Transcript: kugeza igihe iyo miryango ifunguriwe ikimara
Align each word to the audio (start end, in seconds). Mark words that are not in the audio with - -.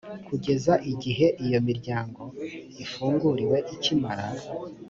kugeza 0.27 0.73
igihe 0.91 1.25
iyo 1.45 1.59
miryango 1.67 2.21
ifunguriwe 2.83 3.57
ikimara 3.75 4.27